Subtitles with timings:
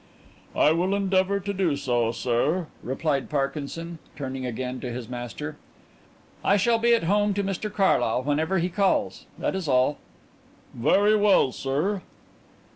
[0.55, 5.57] "I will endeavour to do so, sir," replied Parkinson, turning again to his master.
[6.43, 9.27] "I shall be at home to Mr Carlyle whenever he calls.
[9.37, 9.99] That is all."
[10.73, 12.01] "Very well, sir."